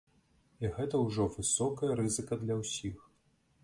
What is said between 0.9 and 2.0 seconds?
ўжо высокая